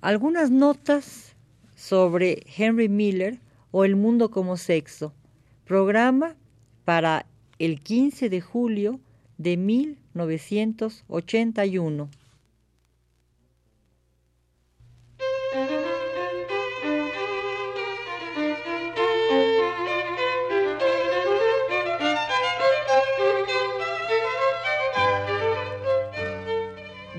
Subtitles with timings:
[0.00, 1.36] algunas notas
[1.76, 3.38] sobre Henry Miller
[3.70, 5.12] o El Mundo como Sexo,
[5.64, 6.34] programa
[6.84, 7.26] para
[7.58, 9.00] el 15 de julio
[9.38, 12.08] de 1981.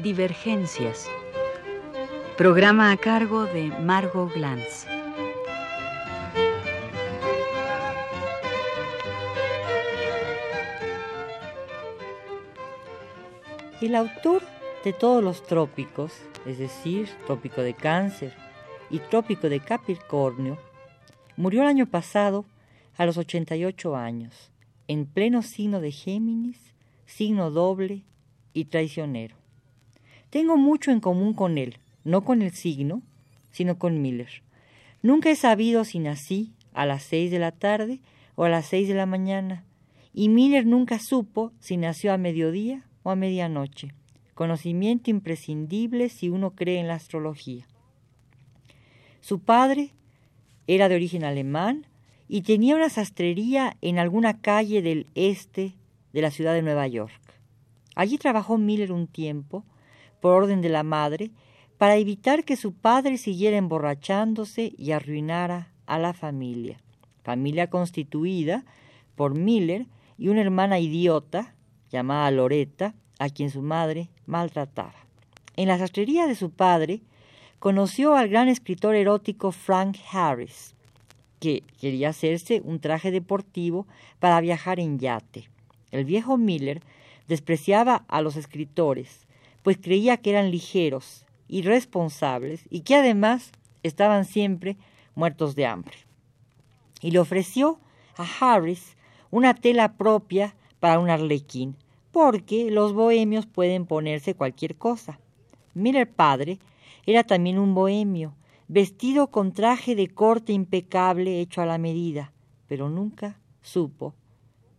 [0.02, 1.08] Divergencias.
[2.42, 4.88] Programa a cargo de Margot Glantz.
[13.80, 14.42] El autor
[14.84, 16.14] de todos los trópicos,
[16.48, 18.34] es decir, trópico de cáncer
[18.90, 20.58] y trópico de Capricornio,
[21.38, 22.46] murió el año pasado
[22.98, 24.52] a los 88 años,
[24.88, 26.74] en pleno signo de Géminis,
[27.06, 28.02] signo doble
[28.52, 29.36] y traicionero.
[30.32, 33.02] Tengo mucho en común con él, no con el signo,
[33.52, 34.44] sino con Miller.
[35.02, 38.00] Nunca he sabido si nací a las seis de la tarde
[38.36, 39.64] o a las seis de la mañana,
[40.14, 43.94] y Miller nunca supo si nació a mediodía o a medianoche.
[44.34, 47.68] Conocimiento imprescindible si uno cree en la astrología.
[49.22, 49.92] Su padre
[50.68, 51.86] era de origen alemán
[52.28, 55.76] y tenía una sastrería en alguna calle del este
[56.14, 57.22] de la ciudad de Nueva York.
[57.96, 59.64] Allí trabajó Miller un tiempo
[60.22, 61.32] por orden de la madre,
[61.82, 66.80] para evitar que su padre siguiera emborrachándose y arruinara a la familia.
[67.24, 68.66] Familia constituida
[69.16, 71.56] por Miller y una hermana idiota
[71.90, 74.94] llamada Loretta, a quien su madre maltrataba.
[75.56, 77.02] En la sastrería de su padre
[77.58, 80.76] conoció al gran escritor erótico Frank Harris,
[81.40, 83.88] que quería hacerse un traje deportivo
[84.20, 85.50] para viajar en yate.
[85.90, 86.84] El viejo Miller
[87.28, 89.26] despreciaba a los escritores,
[89.64, 93.52] pues creía que eran ligeros, irresponsables y que además
[93.84, 94.78] estaban siempre
[95.14, 95.98] muertos de hambre.
[97.02, 97.80] Y le ofreció
[98.18, 98.96] a Harris
[99.30, 101.76] una tela propia para un arlequín,
[102.12, 105.20] porque los bohemios pueden ponerse cualquier cosa.
[105.74, 106.60] Miller padre
[107.06, 108.34] era también un bohemio,
[108.68, 112.32] vestido con traje de corte impecable hecho a la medida,
[112.68, 114.14] pero nunca supo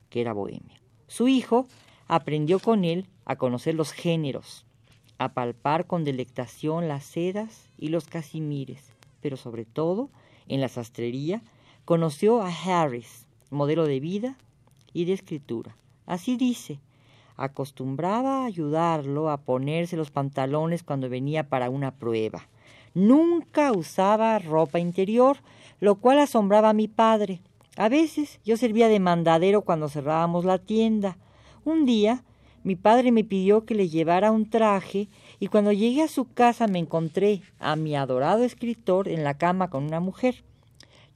[0.08, 0.78] que era bohemio.
[1.06, 1.66] Su hijo
[2.08, 4.64] aprendió con él a conocer los géneros,
[5.24, 10.10] a palpar con delectación las sedas y los casimires, pero sobre todo,
[10.48, 11.42] en la sastrería,
[11.84, 14.36] conoció a Harris, modelo de vida
[14.92, 15.76] y de escritura.
[16.06, 16.80] Así dice,
[17.36, 22.48] acostumbraba a ayudarlo a ponerse los pantalones cuando venía para una prueba.
[22.94, 25.38] Nunca usaba ropa interior,
[25.80, 27.40] lo cual asombraba a mi padre.
[27.76, 31.16] A veces yo servía de mandadero cuando cerrábamos la tienda.
[31.64, 32.22] Un día
[32.64, 35.08] mi padre me pidió que le llevara un traje
[35.40, 39.68] y cuando llegué a su casa me encontré a mi adorado escritor en la cama
[39.68, 40.44] con una mujer.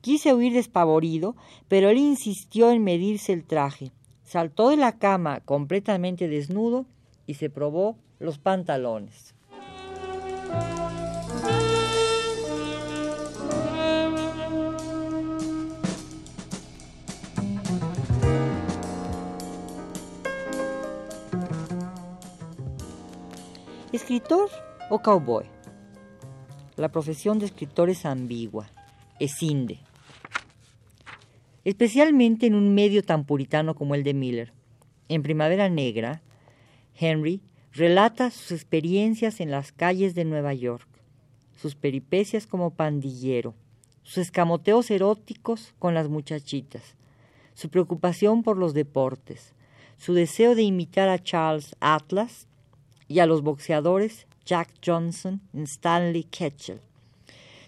[0.01, 1.37] Quise huir despavorido,
[1.69, 3.93] pero él insistió en medirse el traje.
[4.25, 6.87] Saltó de la cama completamente desnudo
[7.27, 9.35] y se probó los pantalones.
[23.97, 24.51] ¿Escritor
[24.91, 25.47] o cowboy?
[26.77, 28.69] La profesión de escritor es ambigua,
[29.19, 29.79] es inde.
[31.65, 34.53] Especialmente en un medio tan puritano como el de Miller.
[35.09, 36.21] En Primavera Negra,
[36.95, 37.41] Henry
[37.73, 40.87] relata sus experiencias en las calles de Nueva York,
[41.57, 43.55] sus peripecias como pandillero,
[44.03, 46.97] sus escamoteos eróticos con las muchachitas,
[47.55, 49.55] su preocupación por los deportes,
[49.97, 52.47] su deseo de imitar a Charles Atlas
[53.09, 56.81] y a los boxeadores Jack Johnson y Stanley Ketchel.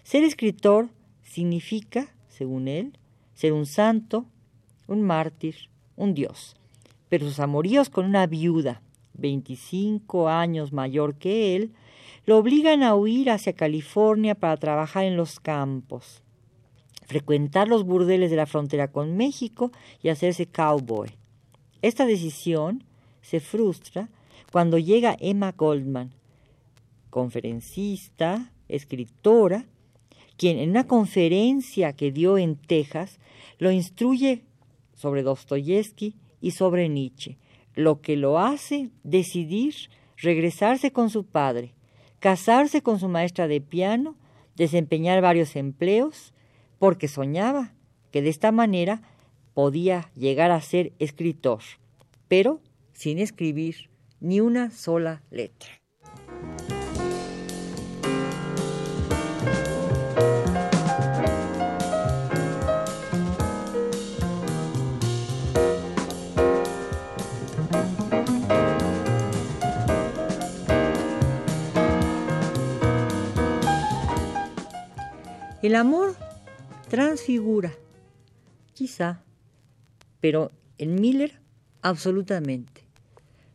[0.03, 0.89] Ser escritor
[1.23, 2.97] significa, según él,
[3.33, 4.25] ser un santo,
[4.87, 5.55] un mártir,
[5.95, 6.55] un dios.
[7.09, 8.81] Pero sus amoríos con una viuda,
[9.13, 11.73] 25 años mayor que él,
[12.25, 16.21] lo obligan a huir hacia California para trabajar en los campos,
[17.05, 19.71] frecuentar los burdeles de la frontera con México
[20.01, 21.09] y hacerse cowboy.
[21.81, 22.83] Esta decisión
[23.21, 24.09] se frustra
[24.51, 26.11] cuando llega Emma Goldman,
[27.09, 29.65] conferencista, escritora,
[30.37, 33.19] quien en una conferencia que dio en Texas
[33.57, 34.43] lo instruye
[34.95, 37.37] sobre Dostoyevsky y sobre Nietzsche,
[37.75, 39.75] lo que lo hace decidir
[40.17, 41.73] regresarse con su padre,
[42.19, 44.15] casarse con su maestra de piano,
[44.55, 46.33] desempeñar varios empleos,
[46.79, 47.73] porque soñaba
[48.11, 49.01] que de esta manera
[49.53, 51.59] podía llegar a ser escritor,
[52.27, 52.61] pero
[52.93, 53.88] sin escribir
[54.19, 55.69] ni una sola letra.
[75.61, 76.15] El amor
[76.87, 77.73] transfigura,
[78.73, 79.21] quizá,
[80.19, 81.41] pero en Miller
[81.81, 82.78] absolutamente.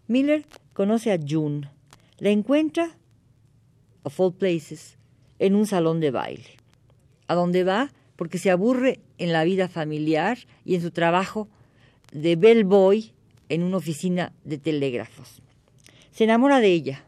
[0.07, 1.71] Miller conoce a June,
[2.19, 2.97] la encuentra,
[4.03, 4.99] of all places,
[5.39, 6.59] en un salón de baile,
[7.27, 11.49] a donde va porque se aburre en la vida familiar y en su trabajo
[12.13, 13.13] de bellboy
[13.49, 15.43] en una oficina de telégrafos.
[16.11, 17.05] Se enamora de ella.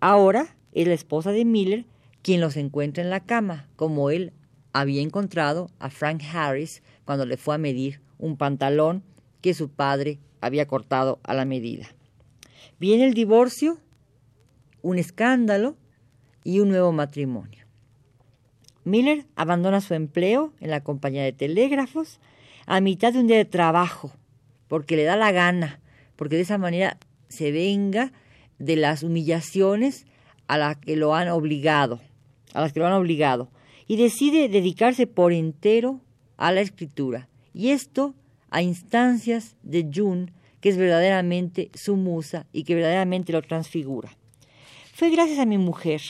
[0.00, 1.86] Ahora es la esposa de Miller
[2.22, 4.32] quien los encuentra en la cama, como él
[4.72, 9.02] había encontrado a Frank Harris cuando le fue a medir un pantalón
[9.40, 11.86] que su padre había cortado a la medida.
[12.78, 13.78] Viene el divorcio,
[14.82, 15.76] un escándalo
[16.42, 17.64] y un nuevo matrimonio.
[18.84, 22.20] Miller abandona su empleo en la compañía de telégrafos
[22.66, 24.12] a mitad de un día de trabajo,
[24.68, 25.80] porque le da la gana,
[26.16, 26.98] porque de esa manera
[27.28, 28.12] se venga
[28.58, 30.06] de las humillaciones
[30.46, 32.00] a las que lo han obligado
[32.54, 33.50] a las que lo han obligado,
[33.86, 36.00] y decide dedicarse por entero
[36.38, 38.14] a la escritura, y esto
[38.54, 44.16] a instancias de June, que es verdaderamente su musa y que verdaderamente lo transfigura.
[44.92, 46.00] Fue gracias a mi mujer,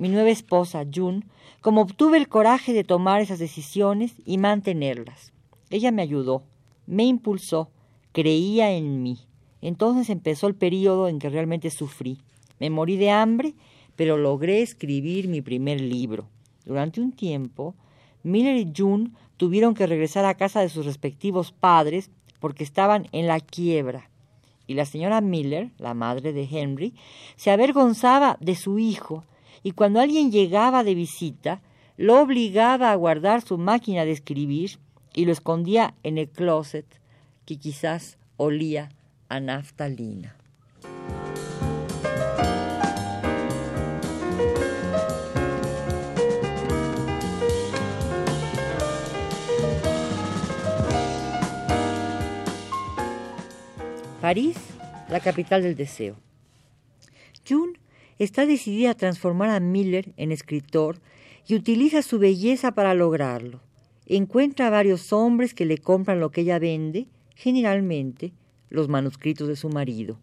[0.00, 1.24] mi nueva esposa, June,
[1.60, 5.32] como obtuve el coraje de tomar esas decisiones y mantenerlas.
[5.68, 6.42] Ella me ayudó,
[6.86, 7.70] me impulsó,
[8.12, 9.18] creía en mí.
[9.60, 12.22] Entonces empezó el periodo en que realmente sufrí.
[12.58, 13.54] Me morí de hambre
[13.98, 16.28] pero logré escribir mi primer libro.
[16.64, 17.74] Durante un tiempo,
[18.22, 23.26] Miller y June tuvieron que regresar a casa de sus respectivos padres porque estaban en
[23.26, 24.10] la quiebra.
[24.66, 26.92] Y la señora Miller, la madre de Henry,
[27.36, 29.24] se avergonzaba de su hijo
[29.62, 31.62] y cuando alguien llegaba de visita,
[31.96, 34.78] lo obligaba a guardar su máquina de escribir
[35.14, 36.86] y lo escondía en el closet
[37.46, 38.90] que quizás olía
[39.28, 40.37] a naftalina.
[54.28, 54.58] París,
[55.08, 56.14] la capital del deseo.
[57.48, 57.78] June
[58.18, 60.98] está decidida a transformar a Miller en escritor
[61.46, 63.62] y utiliza su belleza para lograrlo.
[64.04, 68.34] Encuentra a varios hombres que le compran lo que ella vende, generalmente
[68.68, 70.20] los manuscritos de su marido.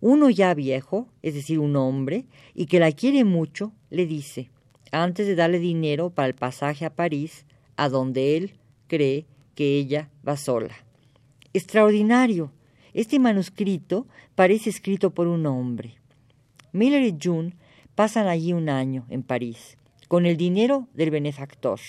[0.00, 4.48] Uno ya viejo, es decir, un hombre, y que la quiere mucho, le dice,
[4.92, 8.52] antes de darle dinero para el pasaje a París, a donde él
[8.86, 9.26] cree
[9.56, 10.76] que ella va sola.
[11.52, 12.52] Extraordinario,
[12.94, 15.94] este manuscrito parece escrito por un hombre.
[16.72, 17.54] Miller y June
[17.94, 19.76] pasan allí un año en París,
[20.08, 21.80] con el dinero del benefactor.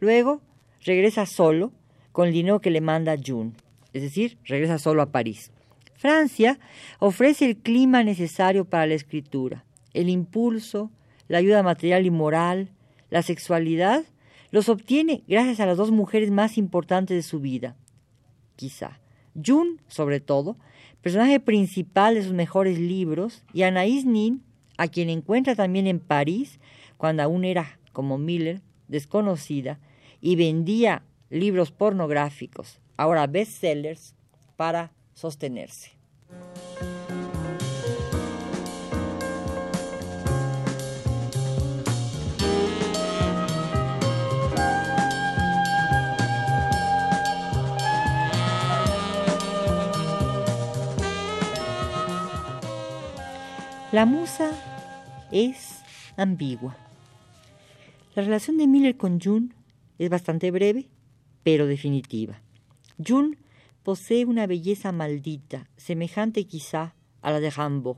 [0.00, 0.40] Luego
[0.84, 1.72] regresa solo
[2.12, 3.52] con el dinero que le manda June,
[3.92, 5.50] es decir, regresa solo a París.
[5.94, 6.58] Francia
[7.00, 9.64] ofrece el clima necesario para la escritura,
[9.94, 10.90] el impulso,
[11.26, 12.70] la ayuda material y moral,
[13.10, 14.04] la sexualidad,
[14.50, 17.76] los obtiene gracias a las dos mujeres más importantes de su vida,
[18.56, 18.98] quizá,
[19.44, 20.56] June, sobre todo,
[21.02, 24.42] personaje principal de sus mejores libros, y Anaïs Nin,
[24.76, 26.60] a quien encuentra también en París,
[26.96, 29.78] cuando aún era, como Miller, desconocida,
[30.20, 34.14] y vendía libros pornográficos, ahora bestsellers,
[34.56, 35.97] para sostenerse.
[53.90, 54.50] La musa
[55.32, 55.80] es
[56.18, 56.76] ambigua.
[58.14, 59.48] La relación de Miller con June
[59.98, 60.90] es bastante breve,
[61.42, 62.42] pero definitiva.
[63.02, 63.38] June
[63.84, 67.96] posee una belleza maldita, semejante quizá a la de Rambo.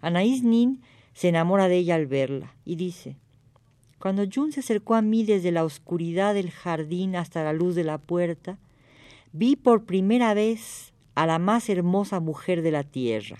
[0.00, 0.80] Anaïs Nin
[1.12, 3.16] se enamora de ella al verla y dice:
[3.98, 7.82] Cuando June se acercó a mí desde la oscuridad del jardín hasta la luz de
[7.82, 8.60] la puerta,
[9.32, 13.38] vi por primera vez a la más hermosa mujer de la tierra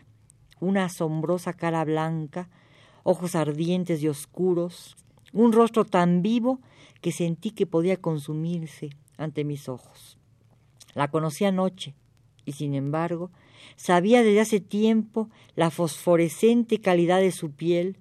[0.61, 2.49] una asombrosa cara blanca,
[3.03, 4.97] ojos ardientes y oscuros,
[5.33, 6.61] un rostro tan vivo
[7.01, 10.19] que sentí que podía consumirse ante mis ojos.
[10.95, 11.95] La conocí anoche
[12.45, 13.31] y sin embargo
[13.77, 17.99] sabía desde hace tiempo la fosforescente calidad de su piel,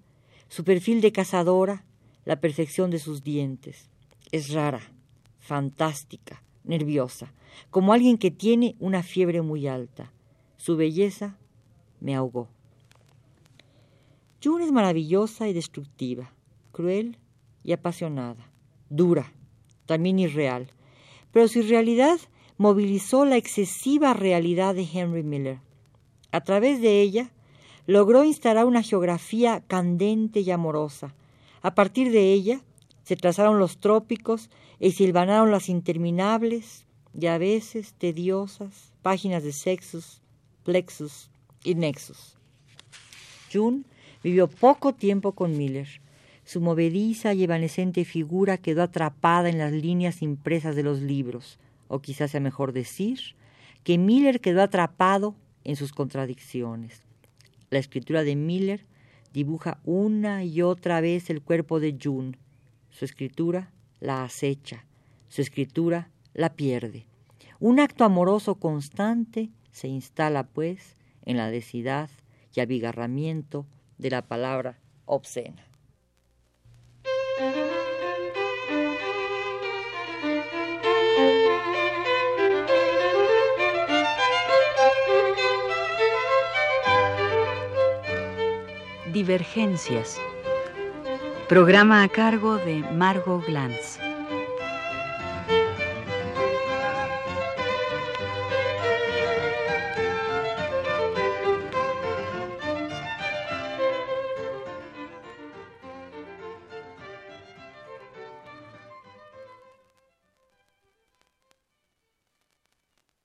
[0.47, 1.83] su perfil de cazadora,
[2.23, 3.89] la perfección de sus dientes.
[4.31, 4.81] Es rara,
[5.39, 7.33] fantástica, nerviosa,
[7.69, 10.11] como alguien que tiene una fiebre muy alta.
[10.57, 11.37] Su belleza
[12.05, 12.47] me ahogó.
[14.41, 16.31] June es maravillosa y destructiva,
[16.71, 17.17] cruel
[17.63, 18.51] y apasionada,
[18.91, 19.33] dura,
[19.87, 20.67] también irreal,
[21.31, 22.19] pero su irrealidad
[22.57, 25.57] movilizó la excesiva realidad de Henry Miller.
[26.31, 27.31] A través de ella
[27.87, 31.15] logró instalar una geografía candente y amorosa.
[31.63, 32.61] A partir de ella
[33.03, 40.23] Se trazaron los trópicos y silvanaron las interminables y a veces tediosas páginas de sexus,
[40.63, 41.29] plexus
[41.65, 42.37] y nexus.
[43.51, 43.83] June
[44.23, 45.87] vivió poco tiempo con Miller.
[46.45, 51.99] Su movediza y evanescente figura quedó atrapada en las líneas impresas de los libros, o
[51.99, 53.19] quizás sea mejor decir
[53.83, 57.03] que Miller quedó atrapado en sus contradicciones.
[57.69, 58.85] La escritura de Miller
[59.33, 62.37] dibuja una y otra vez el cuerpo de June.
[62.89, 64.85] Su escritura la acecha,
[65.27, 67.05] su escritura la pierde.
[67.59, 72.09] Un acto amoroso constante se instala, pues, en la densidad
[72.53, 73.65] y abigarramiento
[73.97, 75.65] de la palabra obscena.
[89.11, 90.19] Divergencias.
[91.47, 94.04] Programa a cargo de Margot Glantz.